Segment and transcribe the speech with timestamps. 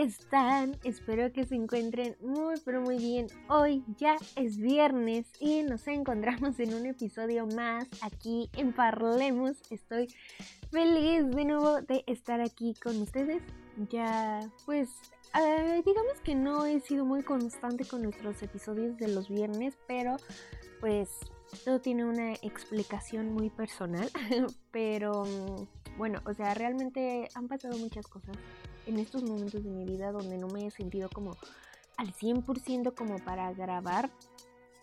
[0.00, 0.78] Están?
[0.82, 3.26] Espero que se encuentren muy, pero muy bien.
[3.48, 9.58] Hoy ya es viernes y nos encontramos en un episodio más aquí en Parlemos.
[9.70, 10.08] Estoy
[10.70, 13.42] feliz de nuevo de estar aquí con ustedes.
[13.90, 14.88] Ya, pues,
[15.38, 20.16] eh, digamos que no he sido muy constante con nuestros episodios de los viernes, pero
[20.80, 21.10] pues
[21.64, 24.10] todo tiene una explicación muy personal,
[24.70, 25.24] pero
[25.98, 28.36] bueno, o sea, realmente han pasado muchas cosas
[28.86, 31.36] en estos momentos de mi vida donde no me he sentido como
[31.96, 34.10] al 100% como para grabar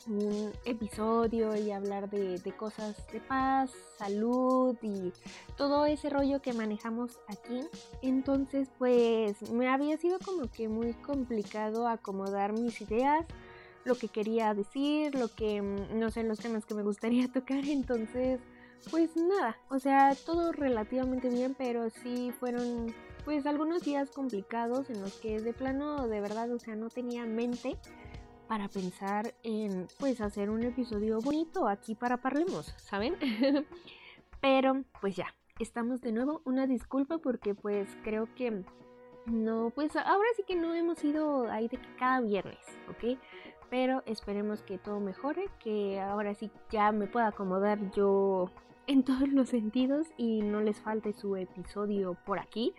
[0.08, 5.12] un episodio y hablar de, de, cosas de paz, salud y
[5.58, 7.62] todo ese rollo que manejamos aquí.
[8.02, 13.26] Entonces, pues me había sido como que muy complicado acomodar mis ideas,
[13.84, 17.66] lo que quería decir, lo que, no sé, los temas que me gustaría tocar.
[17.66, 18.40] Entonces,
[18.92, 22.94] pues nada, o sea, todo relativamente bien, pero sí fueron
[23.28, 27.26] pues algunos días complicados en los que de plano, de verdad, o sea, no tenía
[27.26, 27.78] mente
[28.48, 33.18] para pensar en pues hacer un episodio bonito aquí para Parlemos, ¿saben?
[34.40, 38.64] pero pues ya, estamos de nuevo, una disculpa porque pues creo que
[39.26, 43.20] no, pues ahora sí que no hemos ido ahí de que cada viernes, ¿ok?
[43.70, 48.50] Pero esperemos que todo mejore, que ahora sí ya me pueda acomodar yo
[48.88, 52.74] en todos los sentidos y no les falte su episodio por aquí.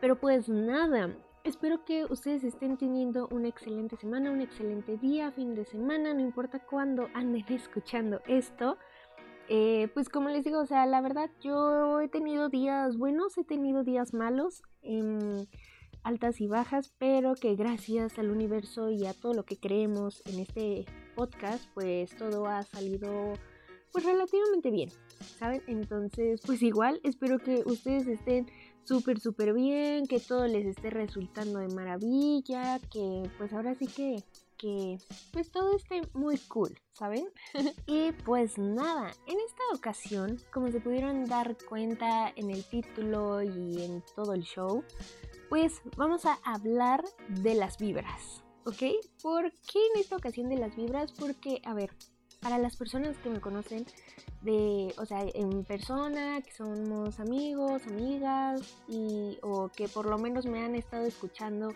[0.00, 5.54] Pero pues nada, espero que ustedes estén teniendo una excelente semana, un excelente día, fin
[5.54, 8.76] de semana, no importa cuándo anden escuchando esto.
[9.48, 13.44] Eh, pues como les digo, o sea, la verdad yo he tenido días buenos, he
[13.44, 15.46] tenido días malos, eh,
[16.02, 20.40] altas y bajas, pero que gracias al universo y a todo lo que creemos en
[20.40, 20.84] este
[21.16, 23.34] podcast, pues todo ha salido
[23.92, 24.90] pues relativamente bien,
[25.38, 25.62] ¿saben?
[25.66, 28.46] Entonces, pues igual espero que ustedes estén
[28.88, 34.24] súper, súper bien, que todo les esté resultando de maravilla, que pues ahora sí que,
[34.56, 34.98] que
[35.30, 37.28] pues todo esté muy cool, ¿saben?
[37.86, 43.84] y pues nada, en esta ocasión, como se pudieron dar cuenta en el título y
[43.84, 44.82] en todo el show,
[45.50, 48.82] pues vamos a hablar de las vibras, ¿ok?
[49.22, 51.12] ¿Por qué en esta ocasión de las vibras?
[51.12, 51.90] Porque, a ver,
[52.40, 53.86] para las personas que me conocen
[54.42, 60.46] de, o sea, en persona, que somos amigos, amigas y o que por lo menos
[60.46, 61.72] me han estado escuchando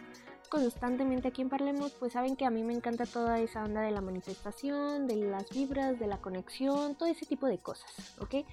[0.49, 3.91] constantemente aquí en Parlemos, pues saben que a mí me encanta toda esa onda de
[3.91, 8.45] la manifestación, de las vibras, de la conexión, todo ese tipo de cosas, ¿ok?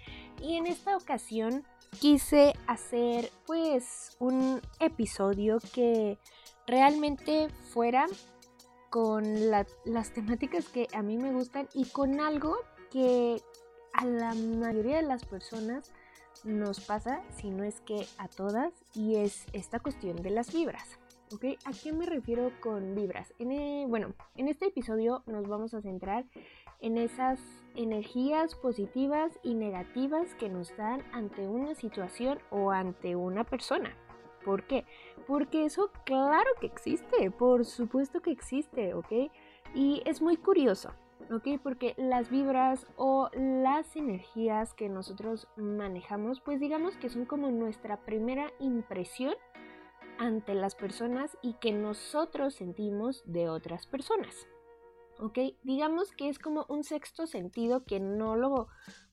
[0.41, 1.65] Y en esta ocasión
[1.99, 6.17] quise hacer pues un episodio que
[6.67, 8.07] realmente fuera
[8.89, 12.57] con las temáticas que a mí me gustan y con algo
[12.91, 13.41] que
[13.93, 15.91] a la mayoría de las personas
[16.43, 20.99] nos pasa, si no es que a todas, y es esta cuestión de las vibras.
[21.33, 21.45] ¿Ok?
[21.65, 23.33] ¿A qué me refiero con vibras?
[23.37, 26.25] Eh, bueno, en este episodio nos vamos a centrar
[26.79, 27.39] en esas
[27.75, 33.95] energías positivas y negativas que nos dan ante una situación o ante una persona.
[34.43, 34.85] ¿Por qué?
[35.27, 39.31] Porque eso claro que existe, por supuesto que existe, ¿ok?
[39.75, 40.93] Y es muy curioso,
[41.31, 41.59] ¿ok?
[41.61, 47.97] Porque las vibras o las energías que nosotros manejamos, pues digamos que son como nuestra
[48.05, 49.35] primera impresión
[50.19, 54.47] ante las personas y que nosotros sentimos de otras personas.
[55.19, 55.37] ¿Ok?
[55.63, 58.67] Digamos que es como un sexto sentido que no lo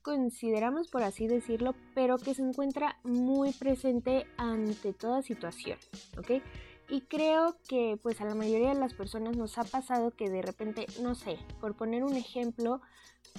[0.06, 5.81] consideramos, por así decirlo, pero que se encuentra muy presente ante toda situación,
[6.17, 6.41] ¿ok?
[6.88, 10.43] Y creo que pues a la mayoría de las personas nos ha pasado que de
[10.43, 12.81] repente, no sé, por poner un ejemplo,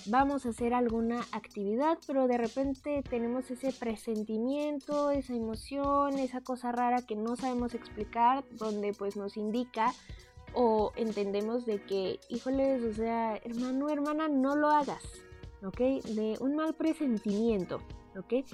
[0.08, 6.74] vamos a hacer alguna actividad, pero de repente tenemos ese presentimiento, esa emoción, esa cosa
[6.74, 9.94] rara que no sabemos explicar, donde pues nos indica
[10.54, 15.04] o entendemos de que, híjoles, o sea, hermano, hermana, no lo hagas,
[15.63, 15.77] ¿ok?
[16.06, 17.81] De un mal presentimiento,
[18.18, 18.45] ¿ok?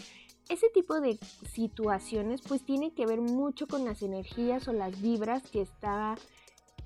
[0.50, 1.18] Ese tipo de
[1.52, 6.16] situaciones pues tiene que ver mucho con las energías o las vibras que está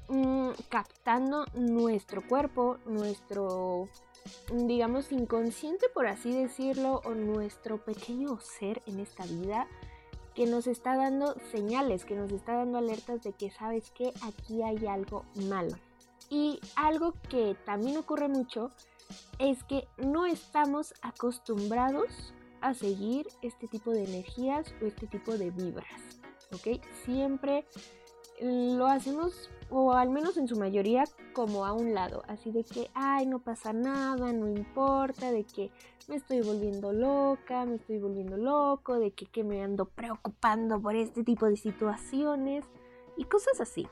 [0.09, 3.89] mmm, captando nuestro cuerpo, nuestro,
[4.53, 9.67] digamos, inconsciente por así decirlo, o nuestro pequeño ser en esta vida
[10.35, 14.61] que nos está dando señales, que nos está dando alertas de que sabes que aquí
[14.61, 15.75] hay algo malo.
[16.29, 18.71] Y algo que también ocurre mucho
[19.39, 25.51] es que no estamos acostumbrados a seguir este tipo de energías o este tipo de
[25.51, 26.01] vibras,
[26.51, 26.81] ¿ok?
[27.05, 27.65] Siempre
[28.41, 32.89] lo hacemos, o al menos en su mayoría, como a un lado, así de que,
[32.93, 35.71] ay, no pasa nada, no importa, de que
[36.07, 40.95] me estoy volviendo loca, me estoy volviendo loco, de que, que me ando preocupando por
[40.95, 42.65] este tipo de situaciones
[43.17, 43.87] y cosas así,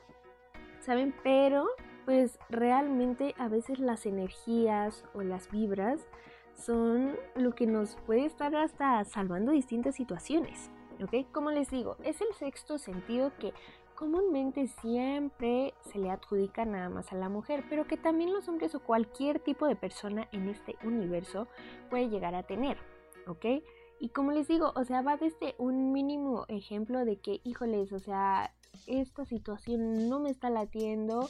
[0.80, 1.14] ¿saben?
[1.22, 1.66] Pero
[2.06, 6.06] pues realmente a veces las energías o las vibras
[6.54, 10.70] son lo que nos puede estar hasta salvando distintas situaciones.
[11.02, 11.30] ¿Ok?
[11.30, 13.52] Como les digo, es el sexto sentido que
[13.96, 18.74] comúnmente siempre se le adjudica nada más a la mujer, pero que también los hombres
[18.74, 21.48] o cualquier tipo de persona en este universo
[21.90, 22.78] puede llegar a tener,
[23.26, 23.62] ¿ok?
[23.98, 27.98] Y como les digo, o sea, va desde un mínimo ejemplo de que, híjoles, o
[27.98, 28.54] sea,
[28.86, 31.28] esta situación no me está latiendo,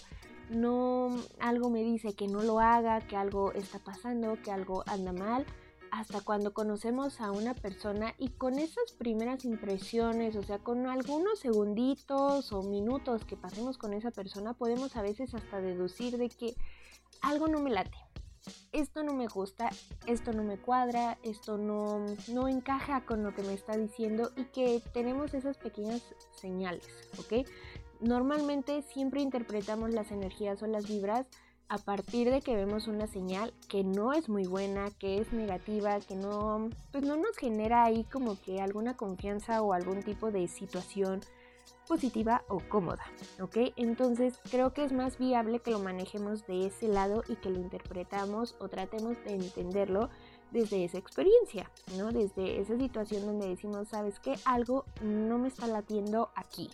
[0.50, 5.12] no algo me dice que no lo haga, que algo está pasando, que algo anda
[5.12, 5.46] mal,
[5.90, 11.38] hasta cuando conocemos a una persona y con esas primeras impresiones, o sea, con algunos
[11.38, 16.54] segunditos o minutos que pasemos con esa persona, podemos a veces hasta deducir de que
[17.22, 17.96] algo no me late.
[18.70, 19.70] Esto no me gusta,
[20.06, 24.44] esto no me cuadra, esto no, no encaja con lo que me está diciendo y
[24.44, 26.02] que tenemos esas pequeñas
[26.32, 26.86] señales,
[27.18, 27.46] ¿ok?
[28.00, 31.26] Normalmente siempre interpretamos las energías o las vibras
[31.68, 35.98] a partir de que vemos una señal que no es muy buena, que es negativa,
[36.00, 40.46] que no, pues no nos genera ahí como que alguna confianza o algún tipo de
[40.46, 41.20] situación
[41.88, 43.04] positiva o cómoda,
[43.40, 43.72] ¿ok?
[43.76, 47.58] Entonces creo que es más viable que lo manejemos de ese lado y que lo
[47.58, 50.10] interpretamos o tratemos de entenderlo
[50.50, 52.12] desde esa experiencia, ¿no?
[52.12, 54.34] Desde esa situación donde decimos, ¿sabes qué?
[54.44, 56.70] Algo no me está latiendo aquí,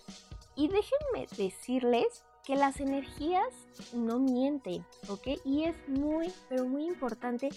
[0.56, 3.49] y déjenme decirles que las energías
[3.93, 5.28] no mienten, ¿ok?
[5.44, 7.50] Y es muy, pero muy importante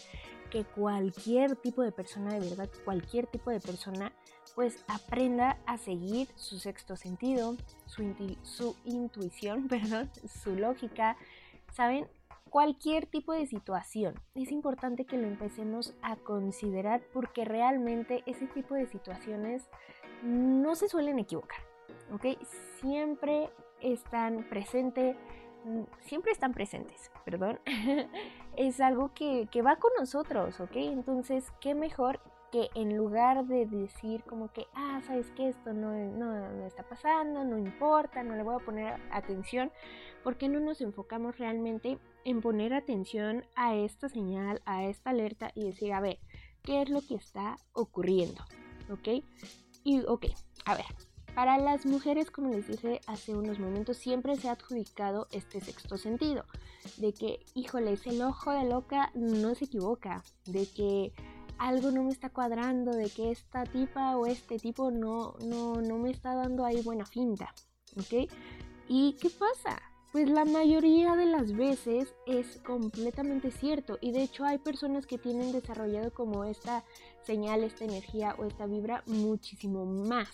[0.52, 4.14] que cualquier tipo de persona, de verdad, cualquier tipo de persona,
[4.54, 10.10] pues aprenda a seguir su sexto sentido, su, intuición, perdón,
[10.44, 11.18] su lógica,
[11.74, 12.08] ¿saben?
[12.50, 14.16] Cualquier tipo de situación.
[14.34, 19.64] Es importante que lo empecemos a considerar porque realmente ese tipo de situaciones
[20.24, 21.65] no se suelen equivocar.
[22.12, 22.38] ¿Ok?
[22.80, 23.50] Siempre
[23.82, 25.16] están presentes,
[25.64, 27.60] mm, siempre están presentes, perdón.
[28.58, 30.76] es algo que, va con nosotros, ¿ok?
[30.76, 32.20] Entonces, ¿qué mejor
[32.52, 37.44] que en lugar de decir como que, ah, sabes que esto no, no, está pasando,
[37.44, 39.72] no importa, no le voy a poner atención,
[40.24, 45.52] ¿por qué no nos enfocamos realmente en poner atención a esta señal, a esta alerta
[45.54, 46.20] y decir, a ver,
[46.64, 48.44] ¿qué es lo que está ocurriendo?
[48.90, 49.24] ¿Ok?
[49.84, 50.28] Y, ok,
[50.66, 50.86] a ver,
[51.36, 55.98] para las mujeres, como les dije hace unos momentos, siempre se ha adjudicado este sexto
[55.98, 56.46] sentido,
[56.98, 61.12] de que, híjole, el ojo de loca no se equivoca, de que
[61.58, 65.98] algo no me está cuadrando, de que esta tipa o este tipo no, no, no
[65.98, 67.54] me está dando ahí buena finta,
[67.98, 68.32] ¿ok?
[68.88, 69.82] ¿Y qué pasa?
[70.16, 75.18] Pues la mayoría de las veces es completamente cierto y de hecho hay personas que
[75.18, 76.86] tienen desarrollado como esta
[77.26, 80.30] señal, esta energía o esta vibra muchísimo más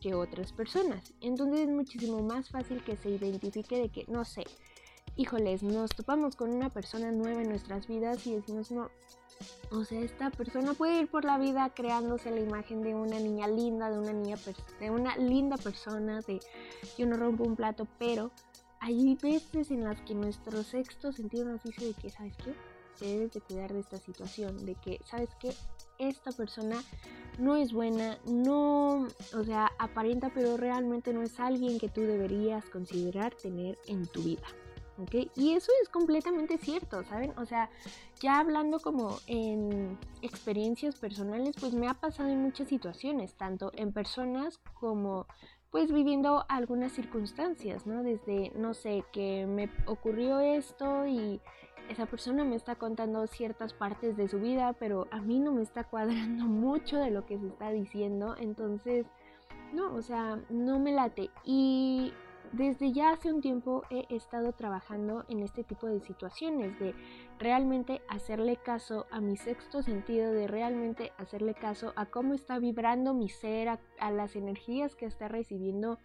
[0.00, 1.14] que otras personas.
[1.20, 4.42] Entonces es muchísimo más fácil que se identifique de que, no sé,
[5.14, 8.90] híjoles, nos topamos con una persona nueva en nuestras vidas y decimos, no,
[9.70, 13.46] o sea, esta persona puede ir por la vida creándose la imagen de una niña
[13.46, 14.36] linda, de una niña,
[14.80, 16.40] de una linda persona, de
[16.98, 18.32] yo no rompo un plato, pero
[18.80, 22.54] hay veces en las que nuestro sexto sentido nos dice de que, ¿sabes qué?
[23.00, 25.54] Debes de cuidar de esta situación, de que, ¿sabes qué?
[26.00, 26.82] esta persona
[27.38, 32.64] no es buena, no, o sea, aparenta, pero realmente no es alguien que tú deberías
[32.66, 34.46] considerar tener en tu vida.
[34.98, 35.30] ¿ok?
[35.36, 37.32] Y eso es completamente cierto, ¿saben?
[37.38, 37.70] O sea,
[38.20, 43.92] ya hablando como en experiencias personales, pues me ha pasado en muchas situaciones, tanto en
[43.92, 45.26] personas como
[45.70, 48.02] pues viviendo algunas circunstancias, ¿no?
[48.02, 51.40] Desde, no sé, que me ocurrió esto y
[51.88, 55.62] esa persona me está contando ciertas partes de su vida, pero a mí no me
[55.62, 59.06] está cuadrando mucho de lo que se está diciendo, entonces,
[59.72, 61.30] no, o sea, no me late.
[61.44, 62.12] Y
[62.52, 66.94] desde ya hace un tiempo he estado trabajando en este tipo de situaciones, de
[67.40, 73.14] realmente hacerle caso a mi sexto sentido, de realmente hacerle caso a cómo está vibrando
[73.14, 75.98] mi ser, a, las energías que está recibiendo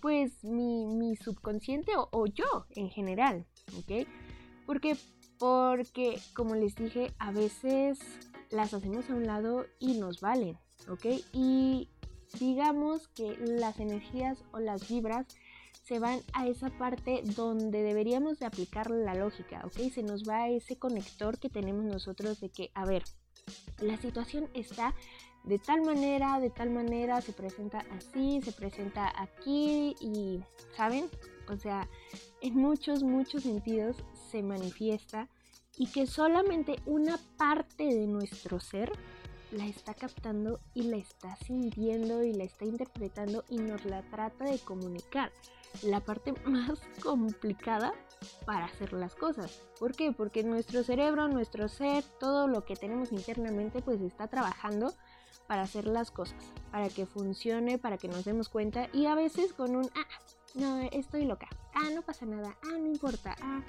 [0.00, 3.46] pues mi, mi subconsciente o, o, yo en general,
[3.78, 4.06] ¿ok?
[4.66, 4.96] Porque
[5.42, 7.98] porque, como les dije, a veces
[8.52, 10.56] las hacemos a un lado y nos valen,
[10.88, 11.04] ¿ok?
[11.32, 11.88] Y
[12.38, 15.26] digamos que las energías o las vibras
[15.82, 19.92] se van a esa parte donde deberíamos de aplicar la lógica, ¿ok?
[19.92, 23.02] Se nos va ese conector que tenemos nosotros de que, a ver,
[23.80, 24.94] la situación está
[25.44, 30.40] de tal manera, de tal manera, se presenta así, se presenta aquí y,
[30.76, 31.06] ¿saben?
[31.48, 31.88] O sea,
[32.40, 33.96] en muchos, muchos sentidos
[34.30, 35.28] se manifiesta
[35.76, 38.92] y que solamente una parte de nuestro ser
[39.50, 44.44] la está captando y la está sintiendo y la está interpretando y nos la trata
[44.44, 45.32] de comunicar.
[45.82, 47.92] La parte más complicada
[48.46, 49.60] para hacer las cosas.
[49.78, 50.12] ¿Por qué?
[50.12, 54.92] Porque nuestro cerebro, nuestro ser, todo lo que tenemos internamente pues está trabajando
[55.46, 56.38] para hacer las cosas,
[56.70, 60.06] para que funcione, para que nos demos cuenta y a veces con un, ah,
[60.54, 63.62] no, estoy loca, ah, no pasa nada, ah, no importa, ah,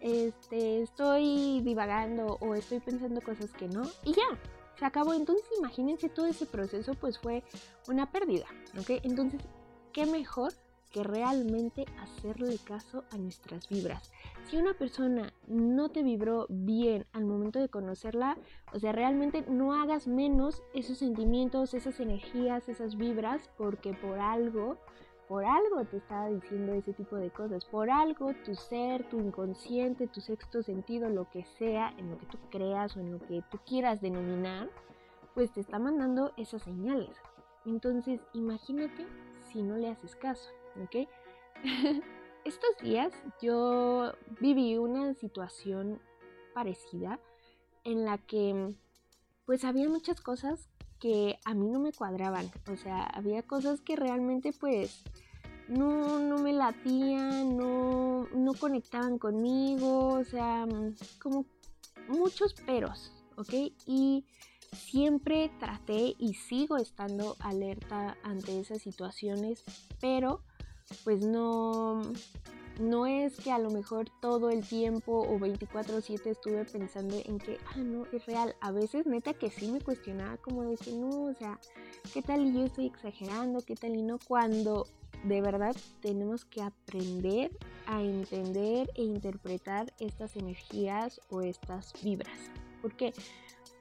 [0.00, 4.38] este, estoy divagando o estoy pensando cosas que no y ya,
[4.78, 5.14] se acabó.
[5.14, 7.42] Entonces imagínense todo ese proceso pues fue
[7.88, 8.46] una pérdida,
[8.78, 9.00] ¿ok?
[9.02, 9.40] Entonces,
[9.92, 10.52] ¿qué mejor
[10.94, 14.12] que realmente hacerle caso a nuestras vibras.
[14.44, 18.38] Si una persona no te vibró bien al momento de conocerla,
[18.72, 24.76] o sea, realmente no hagas menos esos sentimientos, esas energías, esas vibras, porque por algo,
[25.26, 30.06] por algo te estaba diciendo ese tipo de cosas, por algo tu ser, tu inconsciente,
[30.06, 33.42] tu sexto sentido, lo que sea, en lo que tú creas o en lo que
[33.50, 34.70] tú quieras denominar,
[35.34, 37.16] pues te está mandando esas señales.
[37.66, 39.08] Entonces, imagínate
[39.50, 40.50] si no le haces caso.
[40.82, 41.08] ¿Ok?
[42.44, 46.00] Estos días yo viví una situación
[46.52, 47.18] parecida
[47.84, 48.74] en la que
[49.46, 50.68] pues había muchas cosas
[51.00, 55.04] que a mí no me cuadraban, o sea, había cosas que realmente pues
[55.68, 60.66] no, no me latían, no, no conectaban conmigo, o sea,
[61.20, 61.46] como
[62.08, 63.52] muchos peros, ¿ok?
[63.86, 64.24] Y
[64.74, 69.62] siempre traté y sigo estando alerta ante esas situaciones,
[70.00, 70.40] pero
[71.04, 72.02] pues no,
[72.80, 77.58] no es que a lo mejor todo el tiempo o 24/7 estuve pensando en que,
[77.74, 78.54] ah, no, es real.
[78.60, 81.58] A veces neta que sí me cuestionaba como de que no, o sea,
[82.12, 83.60] ¿qué tal y yo estoy exagerando?
[83.60, 84.18] ¿Qué tal y no?
[84.26, 84.86] Cuando
[85.24, 87.50] de verdad tenemos que aprender
[87.86, 92.50] a entender e interpretar estas energías o estas vibras.
[92.82, 93.14] ¿Por qué?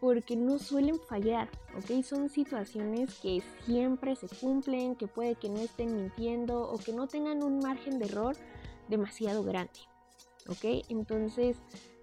[0.03, 2.03] Porque no suelen fallar, ¿ok?
[2.03, 7.07] Son situaciones que siempre se cumplen, que puede que no estén mintiendo o que no
[7.07, 8.35] tengan un margen de error
[8.89, 9.79] demasiado grande,
[10.49, 10.83] ¿ok?
[10.89, 11.55] Entonces,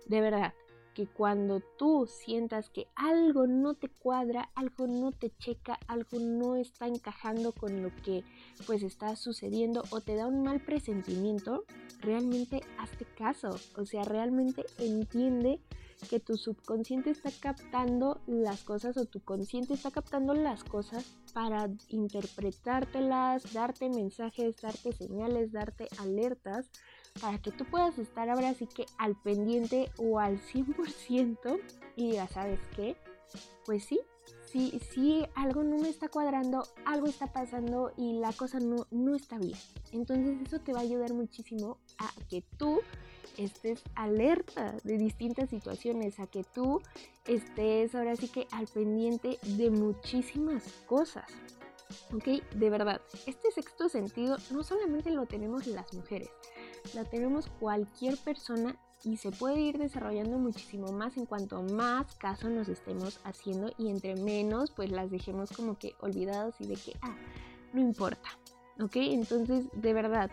[0.07, 0.55] de verdad,
[0.95, 6.57] que cuando tú sientas que algo no te cuadra, algo no te checa, algo no
[6.57, 8.25] está encajando con lo que
[8.67, 11.65] pues está sucediendo o te da un mal presentimiento,
[12.01, 15.61] realmente hazte caso, o sea, realmente entiende
[16.09, 21.69] que tu subconsciente está captando las cosas o tu consciente está captando las cosas para
[21.89, 26.71] interpretártelas, darte mensajes, darte señales, darte alertas,
[27.21, 31.61] para que tú puedas estar ahora sí que al pendiente o al 100%
[31.97, 32.97] y ya sabes qué,
[33.65, 34.01] pues sí,
[34.47, 39.15] si, si algo no me está cuadrando, algo está pasando y la cosa no, no
[39.15, 39.59] está bien.
[39.93, 42.81] Entonces eso te va a ayudar muchísimo a que tú
[43.37, 46.81] estés alerta de distintas situaciones, a que tú
[47.27, 51.27] estés ahora sí que al pendiente de muchísimas cosas.
[52.15, 52.25] ¿Ok?
[52.55, 56.31] De verdad, este sexto sentido no solamente lo tenemos las mujeres,
[56.95, 62.49] lo tenemos cualquier persona y se puede ir desarrollando muchísimo más en cuanto más caso
[62.49, 66.97] nos estemos haciendo y entre menos pues las dejemos como que olvidadas y de que,
[67.03, 67.17] ah,
[67.73, 68.29] no importa.
[68.81, 68.97] ¿Ok?
[68.97, 70.31] Entonces, de verdad,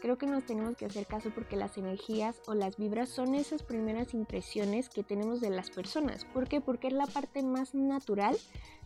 [0.00, 3.62] Creo que nos tenemos que hacer caso porque las energías o las vibras son esas
[3.62, 6.24] primeras impresiones que tenemos de las personas.
[6.24, 6.62] ¿Por qué?
[6.62, 8.34] Porque es la parte más natural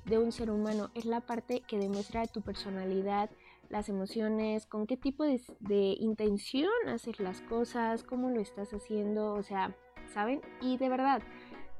[0.07, 3.31] de un ser humano, es la parte que demuestra tu personalidad,
[3.71, 9.43] las emociones, con qué tipo de, intención haces las cosas, cómo lo estás haciendo, o
[9.45, 9.75] sea,
[10.13, 10.41] ¿saben?
[10.61, 11.23] Y de verdad,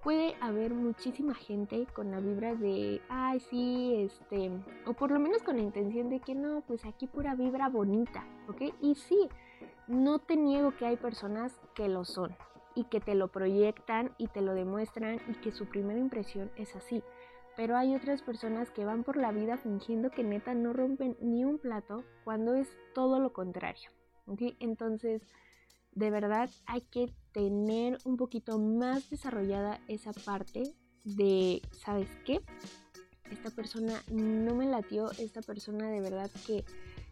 [0.05, 4.51] puede haber muchísima gente con la vibra de, ay, sí, este,
[4.87, 8.23] o por lo menos con la intención de que no, pues aquí pura vibra bonita,
[8.47, 8.75] ¿ok?
[8.83, 9.29] Y sí,
[9.89, 12.37] no te niego que hay personas que lo son
[12.75, 16.77] y que te lo proyectan y te lo demuestran y que su primera impresión es
[16.77, 17.03] así.
[17.57, 21.45] Pero hay otras personas que van por la vida fingiendo que neta no rompen ni
[21.45, 23.91] un plato cuando es todo lo contrario.
[24.27, 24.43] ¿ok?
[24.61, 25.23] Entonces,
[25.93, 30.63] de verdad hay que tener un poquito más desarrollada esa parte
[31.03, 32.41] de, ¿sabes qué?
[33.31, 36.65] Esta persona no me latió, esta persona de verdad que,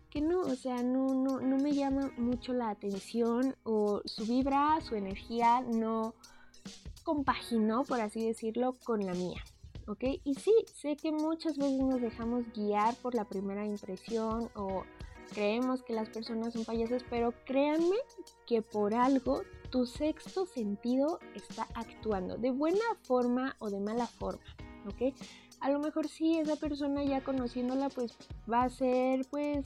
[0.08, 4.80] que no, o sea, no, no, no me llama mucho la atención o su vibra,
[4.80, 6.14] su energía no
[7.02, 9.42] compaginó, por así decirlo, con la mía.
[9.88, 10.04] ¿ok?
[10.22, 14.84] Y sí, sé que muchas veces nos dejamos guiar por la primera impresión o
[15.32, 17.96] creemos que las personas son payasas, pero créanme
[18.46, 24.44] que por algo tu sexto sentido está actuando, de buena forma o de mala forma,
[24.86, 25.14] ¿ok?
[25.60, 28.12] A lo mejor sí, esa persona ya conociéndola, pues
[28.50, 29.64] va a ser pues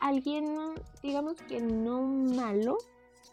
[0.00, 0.56] alguien,
[1.02, 2.78] digamos que no malo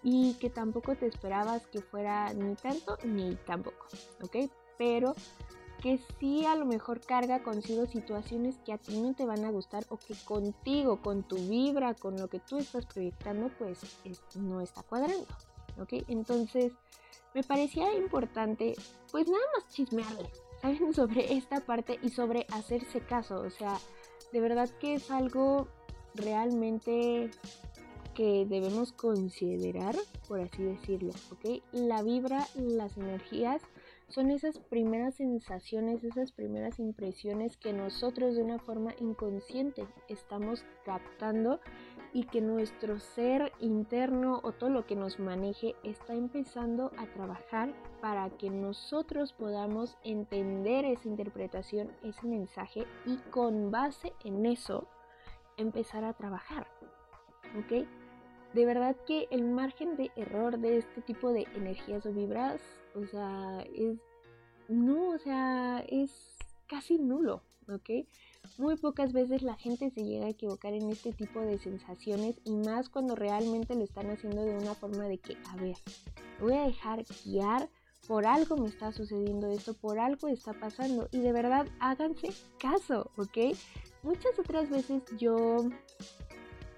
[0.04, 3.88] y que tampoco te esperabas que fuera ni tanto ni tampoco,
[4.24, 4.50] ¿ok?
[4.78, 5.16] Pero
[5.82, 9.52] que sí a lo mejor carga consigo situaciones que a ti no te van a
[9.52, 13.80] gustar o que contigo, con tu vibra, con lo que tú estás proyectando, pues
[14.36, 15.28] no está cuadrando,
[15.80, 16.04] ¿ok?
[16.08, 16.74] Entonces
[17.34, 18.74] me parecía importante
[19.12, 20.30] pues nada más chismearle,
[20.62, 20.94] ¿saben?
[20.94, 23.78] Sobre esta parte y sobre hacerse caso, o sea,
[24.32, 25.68] de verdad que es algo
[26.16, 27.30] realmente
[28.16, 29.96] que debemos considerar,
[30.28, 31.62] por así decirlo, ¿ok?
[31.72, 33.62] La vibra, las energías
[34.10, 41.60] son esas primeras sensaciones, esas primeras impresiones que nosotros de una forma inconsciente estamos captando
[42.14, 47.74] y que nuestro ser interno o todo lo que nos maneje está empezando a trabajar
[48.02, 54.88] para que nosotros podamos entender esa interpretación, ese mensaje y con base en eso
[55.58, 56.68] empezar a trabajar.
[57.60, 57.88] ¿Ok?
[58.58, 62.60] De verdad que el margen de error de este tipo de energías o vibras
[62.96, 64.00] o sea, es,
[64.68, 66.10] no, o sea, es
[66.66, 68.08] casi nulo, ¿ok?
[68.58, 72.56] Muy pocas veces la gente se llega a equivocar en este tipo de sensaciones y
[72.56, 75.76] más cuando realmente lo están haciendo de una forma de que, a ver,
[76.40, 77.70] voy a dejar guiar,
[78.08, 83.12] por algo me está sucediendo esto, por algo está pasando y de verdad háganse caso,
[83.18, 83.56] ¿ok?
[84.02, 85.70] Muchas otras veces yo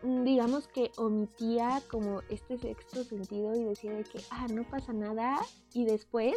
[0.01, 5.37] digamos que omitía como este sexto sentido y decía de que, ah, no pasa nada
[5.73, 6.35] y después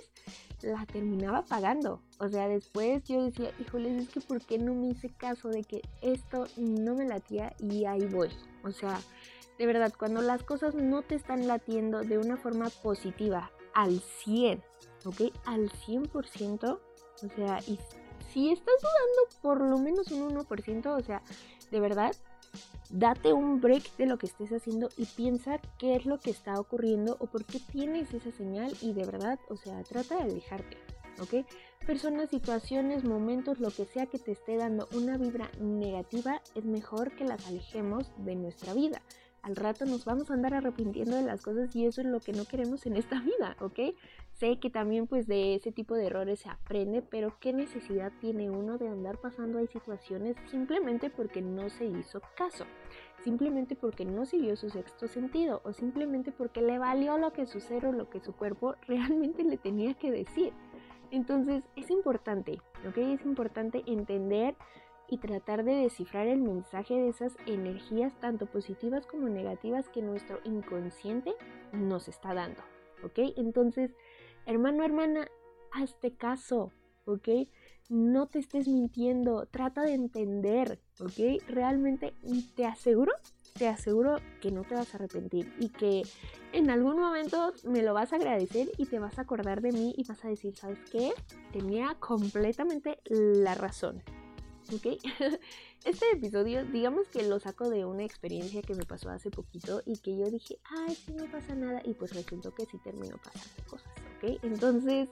[0.63, 2.01] la terminaba pagando.
[2.19, 5.65] O sea, después yo decía, híjoles, es que ¿por qué no me hice caso de
[5.65, 8.31] que esto no me latía y ahí voy?
[8.65, 9.01] O sea,
[9.59, 14.63] de verdad, cuando las cosas no te están latiendo de una forma positiva al 100,
[15.05, 15.33] ¿ok?
[15.45, 16.79] Al 100%,
[17.25, 17.79] o sea, y
[18.33, 21.23] si estás dudando por lo menos un 1%, o sea,
[21.71, 22.15] de verdad,
[22.93, 26.61] date un break de lo que estés haciendo y piensa qué es lo que está
[26.61, 30.77] ocurriendo o por qué tienes esa señal y de verdad, o sea, trata de alejarte,
[31.21, 31.47] ¿ok?
[31.87, 37.17] Personas, situaciones, momentos, lo que sea que te esté dando una vibra negativa, es mejor
[37.17, 39.03] que las alejemos de nuestra vida
[39.43, 42.33] al rato nos vamos a andar arrepintiendo de las cosas y eso es lo que
[42.33, 43.95] no queremos en esta vida, ¿ok?
[44.35, 48.51] Sé que también pues de ese tipo de errores se aprende, pero ¿qué necesidad tiene
[48.51, 52.65] uno de andar pasando ahí situaciones simplemente porque no se hizo caso?
[53.25, 57.59] Simplemente porque no siguió su sexto sentido o simplemente porque le valió lo que su
[57.59, 60.53] ser o lo que su cuerpo realmente le tenía que decir.
[61.11, 62.97] Entonces es importante, ¿ok?
[62.97, 64.55] Es importante entender
[65.13, 70.41] y tratar de descifrar el mensaje de esas energías tanto positivas como negativas que nuestro
[70.43, 71.35] inconsciente
[71.71, 72.63] nos está dando,
[73.05, 73.35] ¿ok?
[73.37, 73.95] Entonces,
[74.47, 75.29] hermano, hermana,
[75.71, 76.73] hazte caso,
[77.05, 77.29] ¿ok?
[77.91, 81.43] No te estés mintiendo, trata de entender, ¿ok?
[81.47, 82.15] Realmente
[82.57, 83.13] te aseguro,
[83.59, 86.05] te aseguro que no te vas a arrepentir y que
[86.55, 89.95] en algún momento me lo vas a agradecer y te vas a acordar de mí
[89.95, 91.13] y vas a decir, ¿sabes qué?
[91.53, 94.03] Tenía completamente la razón,
[94.71, 94.99] ¿ok?
[95.85, 99.99] Este episodio, digamos que lo saco de una experiencia que me pasó hace poquito y
[99.99, 103.69] que yo dije, ay, sí, no pasa nada, y pues resultó que sí terminó pasando
[103.69, 104.39] cosas, ¿ok?
[104.45, 105.09] Entonces,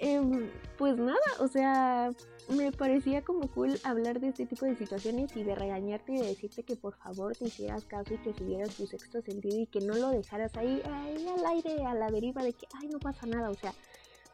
[0.00, 2.10] em, pues nada, o sea,
[2.48, 6.26] me parecía como cool hablar de este tipo de situaciones y de regañarte y de
[6.26, 9.82] decirte que por favor te hicieras caso y que siguieras tu sexto sentido y que
[9.82, 13.24] no lo dejaras ahí, ahí al aire, a la deriva de que, ay, no pasa
[13.26, 13.72] nada, o sea,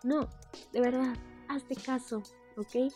[0.02, 0.30] no,
[0.72, 1.14] de verdad,
[1.48, 2.22] hazte caso,
[2.56, 2.90] ¿ok?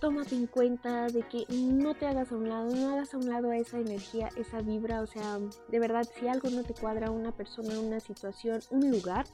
[0.00, 3.28] Tómate en cuenta de que no te hagas a un lado, no hagas a un
[3.28, 7.10] lado a esa energía, esa vibra, o sea, de verdad, si algo no te cuadra,
[7.10, 9.26] una persona, una situación, un lugar,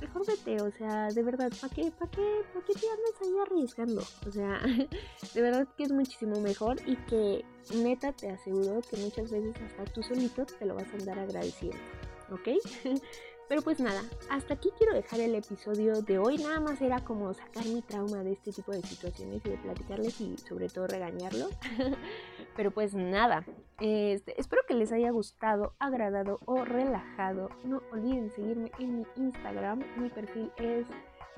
[0.00, 3.34] mejor vete, o sea, de verdad, ¿para qué, para qué, para qué te andas ahí
[3.46, 4.02] arriesgando?
[4.26, 4.60] O sea,
[5.34, 9.84] de verdad que es muchísimo mejor y que neta te aseguro que muchas veces hasta
[9.84, 11.78] tú solito te lo vas a andar agradeciendo,
[12.30, 12.48] ¿ok?
[13.52, 16.38] Pero pues nada, hasta aquí quiero dejar el episodio de hoy.
[16.38, 20.18] Nada más era como sacar mi trauma de este tipo de situaciones y de platicarles
[20.22, 21.50] y sobre todo regañarlo.
[22.56, 23.44] Pero pues nada,
[23.78, 27.50] este, espero que les haya gustado, agradado o relajado.
[27.62, 29.84] No olviden seguirme en mi Instagram.
[29.98, 30.86] Mi perfil es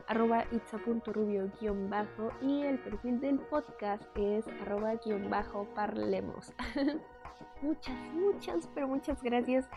[0.07, 6.53] arroba itza.rubio-bajo y el perfil del podcast es arroba-bajo parlemos.
[7.61, 9.69] muchas, muchas, pero muchas gracias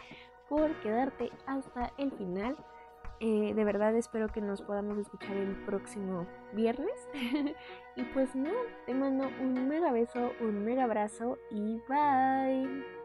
[0.50, 2.58] por quedarte hasta el final.
[3.20, 7.10] Eh, de verdad espero que nos podamos escuchar el próximo viernes.
[7.96, 8.52] y pues no,
[8.86, 12.97] te mando un mega beso, un mega abrazo y bye.